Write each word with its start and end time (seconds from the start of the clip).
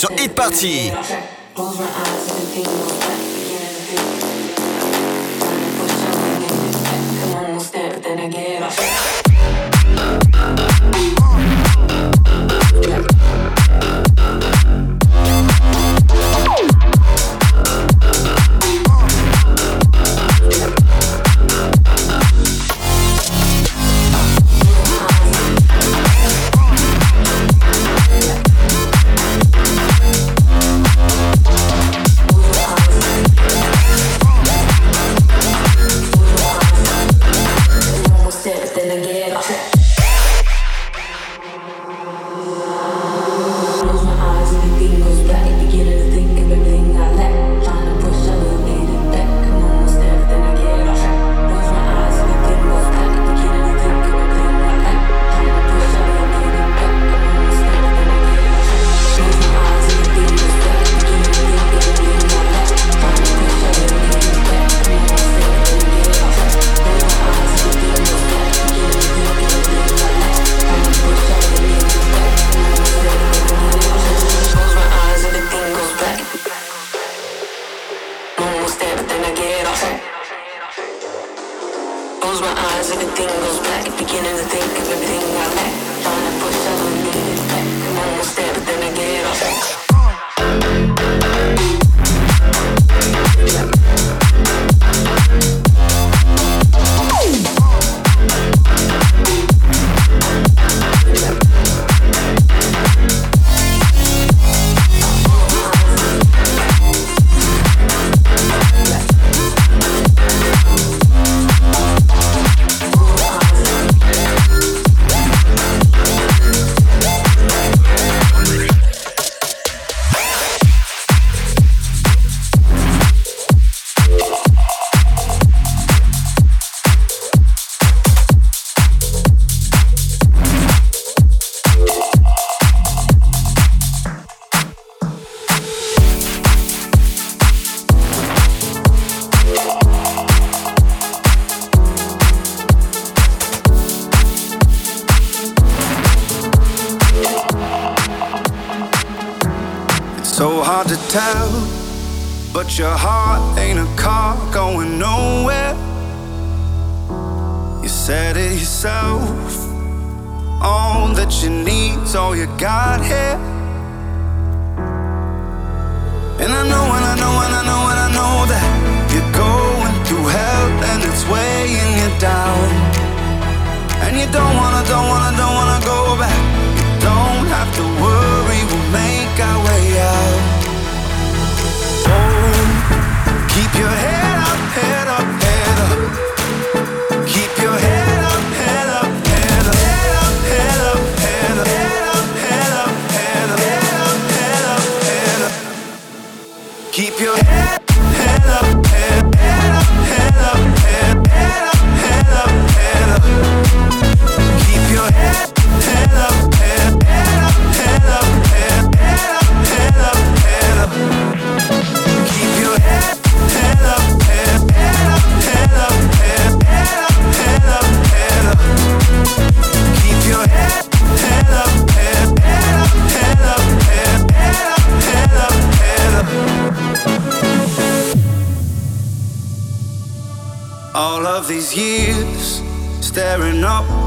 Sur 0.00 0.10
Hit 0.12 0.34
Party. 0.34 0.90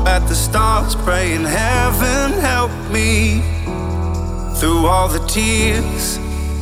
at 0.06 0.28
the 0.28 0.36
stars, 0.36 0.96
praying, 0.96 1.46
Heaven 1.46 2.40
help 2.40 2.72
me. 2.92 3.42
Through 4.60 4.86
all 4.86 5.08
the 5.08 5.26
tears, 5.28 6.20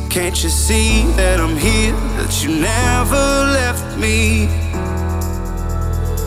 can't 0.08 0.36
you 0.42 0.48
see 0.48 1.04
that 1.16 1.40
I'm 1.40 1.56
here, 1.56 1.94
that 2.18 2.42
you 2.42 2.50
never 2.50 3.24
left 3.58 3.98
me? 3.98 4.46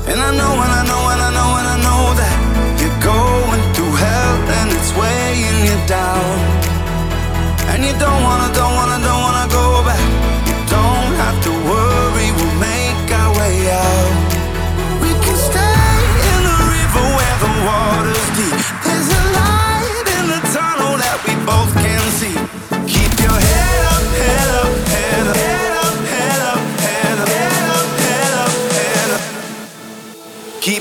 And 0.10 0.20
I 0.22 0.32
know, 0.40 0.54
and 0.64 0.74
I 0.80 0.84
know, 0.86 1.04
and 1.14 1.22
I 1.28 1.32
know, 1.38 1.50
and 1.60 1.68
I 1.76 1.78
know 1.88 2.04
that 2.22 2.38
you're 2.80 3.02
going 3.02 3.62
through 3.74 3.96
hell 3.96 4.36
and 4.60 4.72
it's 4.72 4.92
weighing 4.94 5.60
you 5.70 5.78
down. 5.88 6.26
And 7.72 7.84
you 7.84 7.94
don't 8.00 8.22
wanna, 8.24 8.54
don't 8.54 8.76
wanna, 8.76 9.05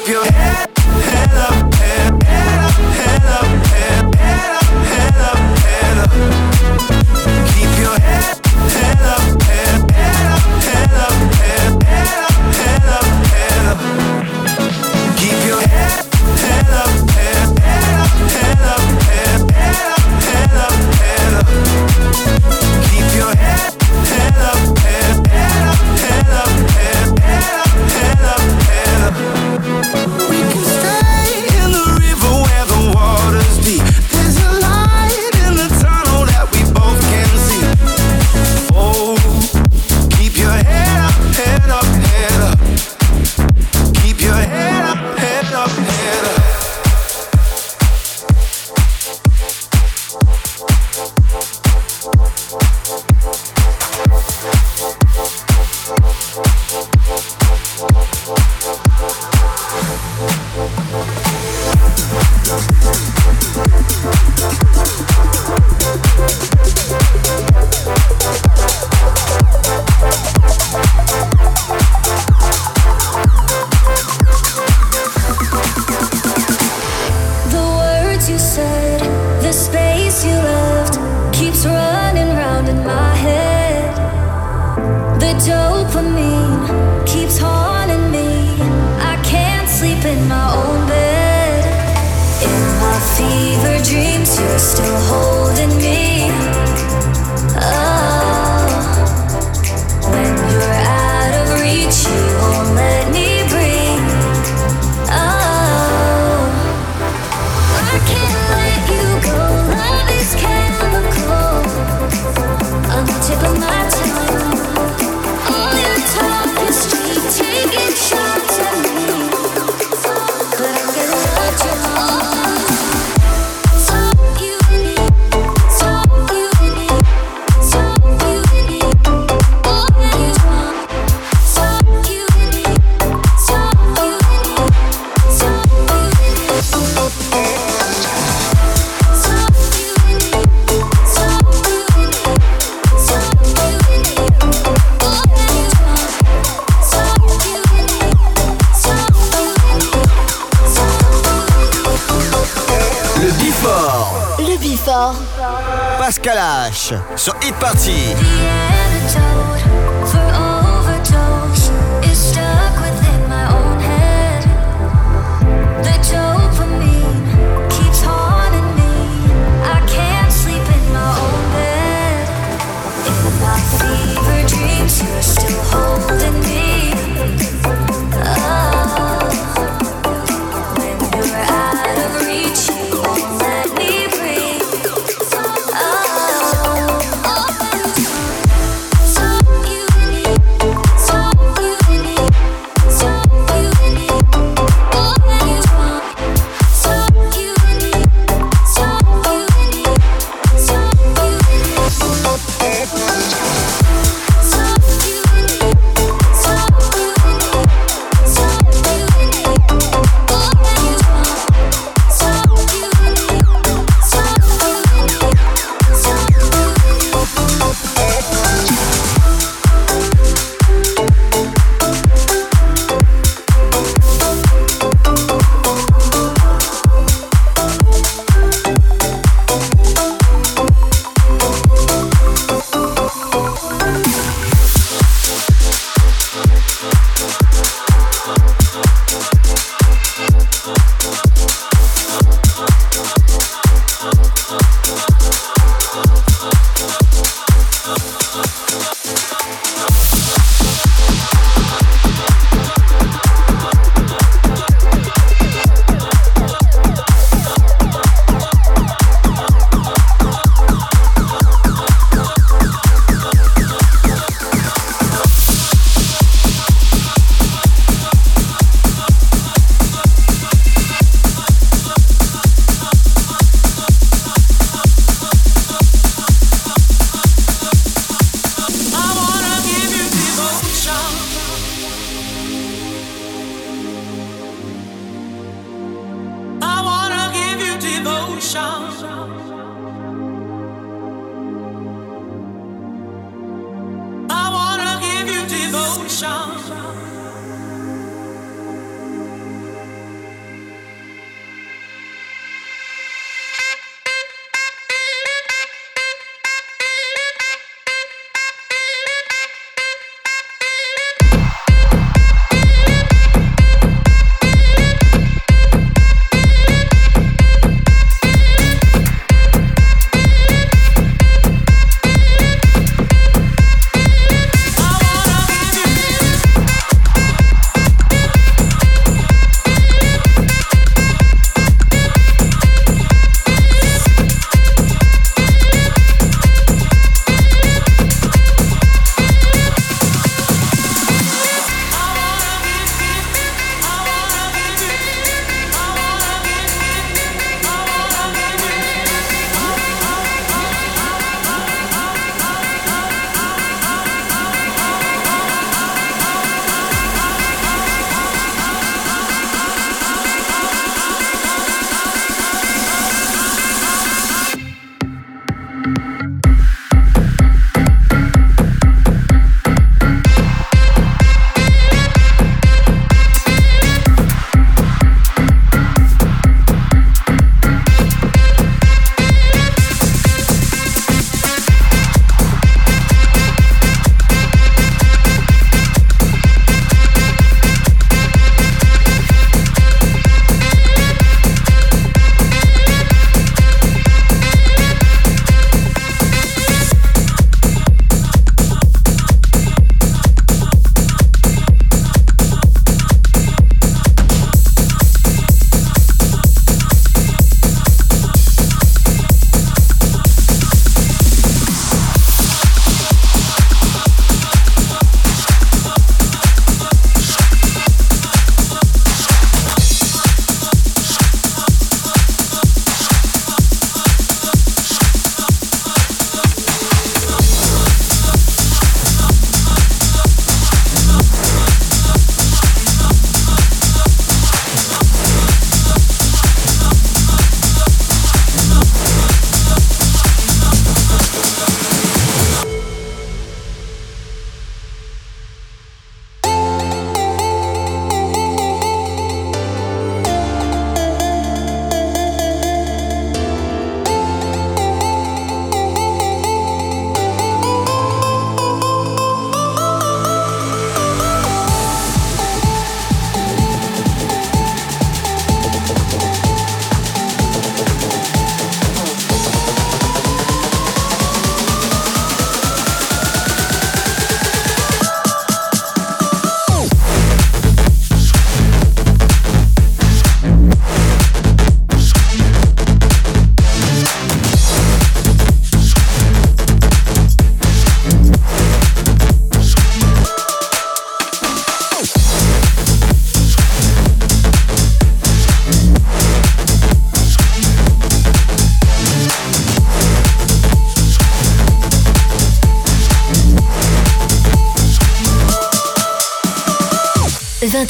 keep 0.05 0.13
your 0.13 0.25
head, 0.25 0.69
head 0.77 1.31
up, 1.33 1.75
head, 1.75 2.23
head 2.25 2.61
up, 2.61 2.75
head 2.93 3.25
up, 3.25 3.47
head, 3.73 4.15
head 4.15 4.53
up, 4.53 4.69
head 4.85 5.17
up, 5.17 5.39
head 5.65 5.99
up. 5.99 6.13
Keep 7.55 7.73
your 7.81 7.97
head, 7.99 8.37
head 8.75 9.01
up, 9.01 9.43
head, 9.43 9.91
head 9.93 10.27
up, 10.29 10.45
head 10.69 10.93
up, 10.93 11.17
head, 11.41 11.83
head 11.85 12.19
up, 12.21 12.37
head 12.61 12.85
up, 12.85 13.09
head 13.33 13.65
up. 13.71 13.79
Keep 15.17 15.39
your 15.47 15.63
head, 15.73 15.97
head 16.45 16.69
up, 16.69 16.93
head, 17.17 17.49
head 17.61 17.97
up, 17.97 18.13
head 18.37 18.61
up, 18.61 18.85
head, 19.09 19.41
head 19.53 19.89
up, 19.89 20.05
head 20.29 20.53
up, 20.53 20.77
head 21.01 21.33
up. 22.59 22.64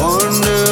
Arms 0.00 0.71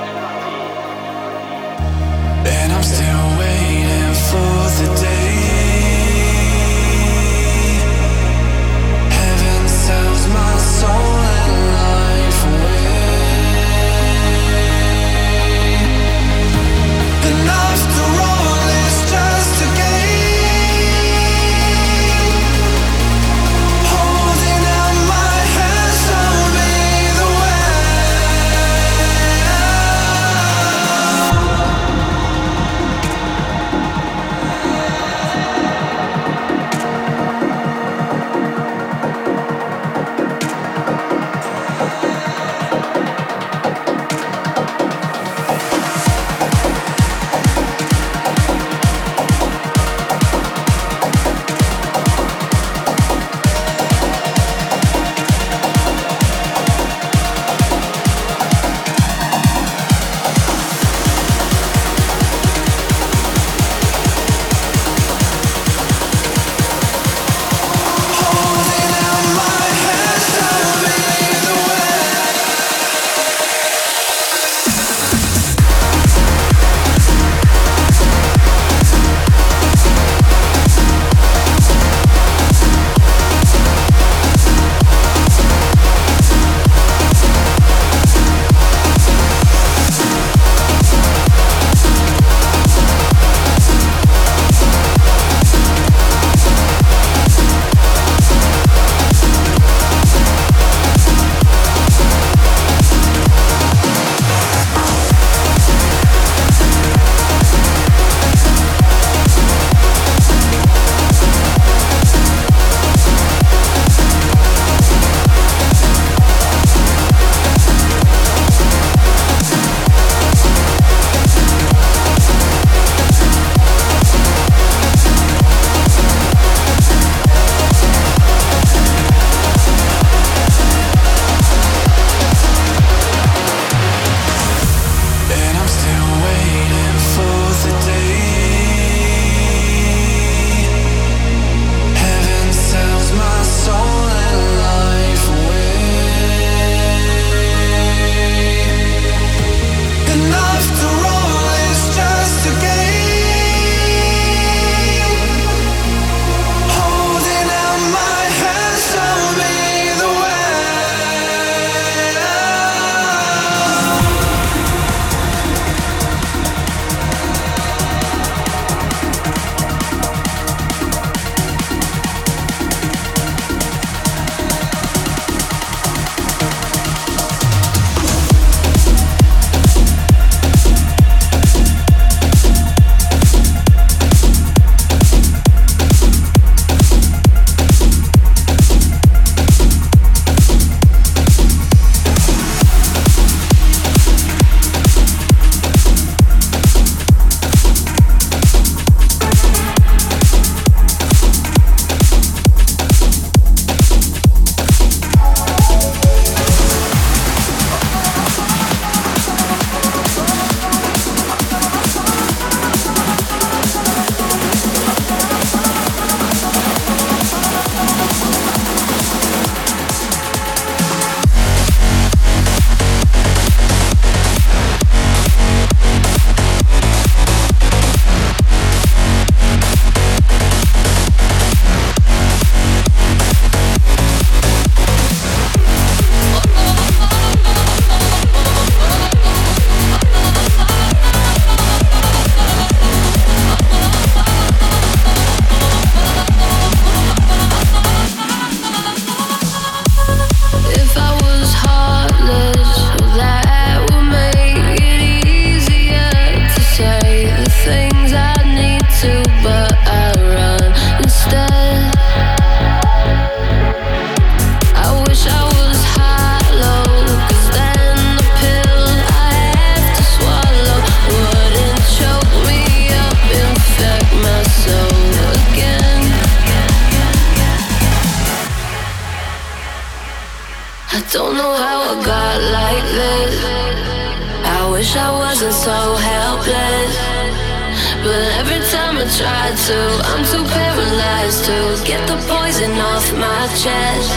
Poison 292.41 292.73
off 292.91 293.07
my 293.13 293.43
chest. 293.61 294.11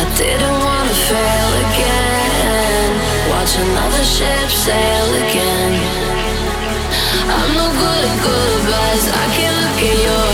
I 0.00 0.02
didn't 0.18 0.58
wanna 0.66 0.96
fail 1.10 1.50
again. 1.66 2.90
Watch 3.30 3.54
another 3.66 4.04
ship 4.14 4.48
sail 4.64 5.08
again. 5.24 5.72
I'm 7.34 7.50
no 7.60 7.66
good 7.82 8.02
at 8.10 8.16
goodbyes. 8.26 9.04
I 9.22 9.26
can't 9.36 9.58
look 9.64 9.80
in 9.90 9.98
your 10.08 10.33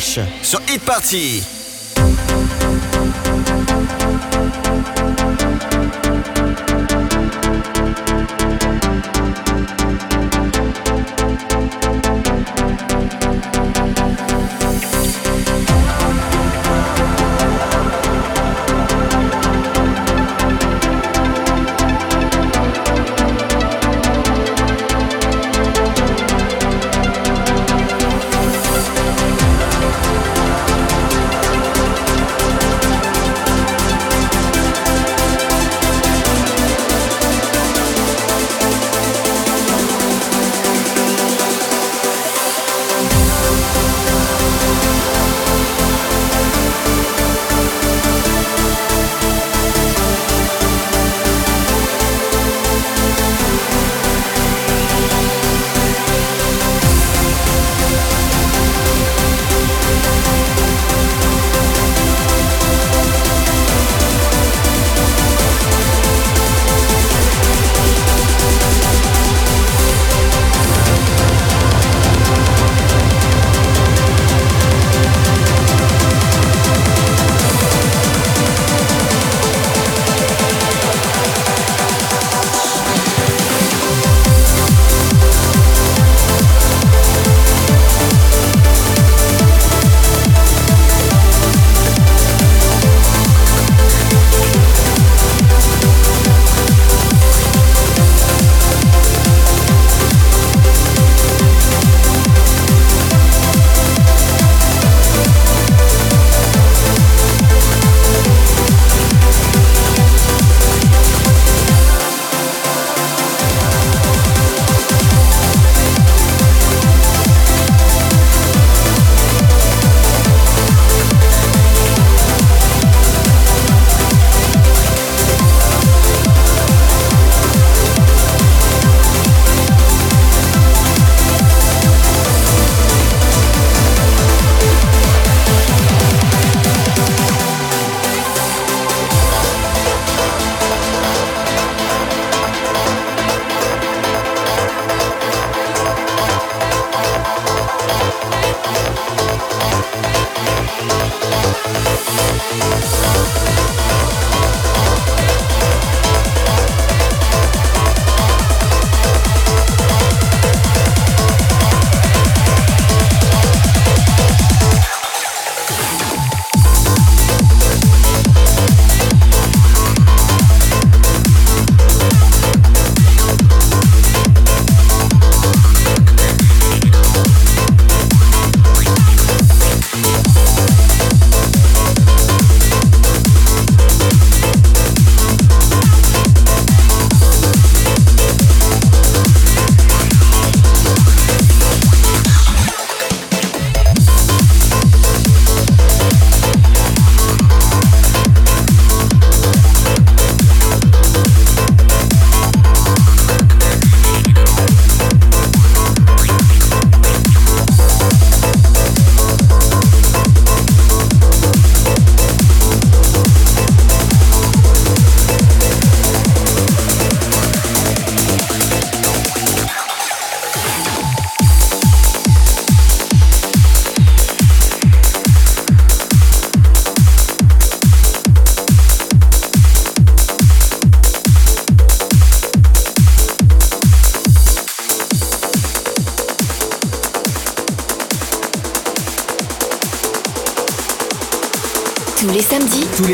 Sur 0.00 0.60
Hit 0.66 0.82
Party. 0.82 1.59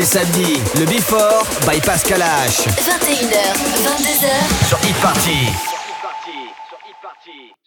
Samedis, 0.07 0.61
le 0.79 0.85
Before 0.85 1.43
by 1.69 1.81
Pascal 1.81 2.21
H. 2.21 2.65
21h, 2.79 3.57
22h. 3.83 4.67
Sur 4.69 4.77
Hit 4.85 4.95
Party. 5.01 5.76